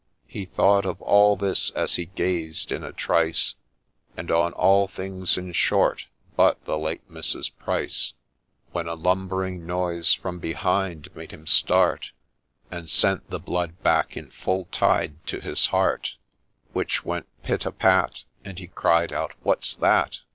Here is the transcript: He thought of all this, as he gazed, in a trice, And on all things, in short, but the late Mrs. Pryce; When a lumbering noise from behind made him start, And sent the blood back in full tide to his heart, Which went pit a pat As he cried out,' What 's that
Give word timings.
He 0.25 0.45
thought 0.45 0.83
of 0.83 0.99
all 0.99 1.35
this, 1.35 1.69
as 1.69 1.97
he 1.97 2.07
gazed, 2.07 2.71
in 2.71 2.83
a 2.83 2.91
trice, 2.91 3.53
And 4.17 4.31
on 4.31 4.51
all 4.53 4.87
things, 4.87 5.37
in 5.37 5.51
short, 5.53 6.07
but 6.35 6.59
the 6.65 6.79
late 6.79 7.07
Mrs. 7.07 7.51
Pryce; 7.59 8.13
When 8.71 8.87
a 8.87 8.95
lumbering 8.95 9.63
noise 9.67 10.15
from 10.15 10.39
behind 10.39 11.15
made 11.15 11.29
him 11.29 11.45
start, 11.45 12.13
And 12.71 12.89
sent 12.89 13.29
the 13.29 13.39
blood 13.39 13.83
back 13.83 14.17
in 14.17 14.31
full 14.31 14.65
tide 14.71 15.23
to 15.27 15.39
his 15.39 15.67
heart, 15.67 16.15
Which 16.73 17.05
went 17.05 17.27
pit 17.43 17.63
a 17.67 17.71
pat 17.71 18.23
As 18.43 18.57
he 18.57 18.65
cried 18.69 19.13
out,' 19.13 19.33
What 19.43 19.63
's 19.65 19.75
that 19.75 20.21